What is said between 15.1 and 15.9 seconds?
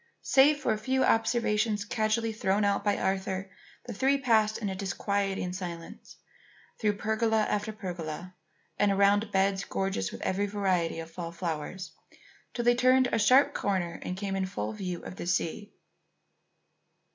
the sea.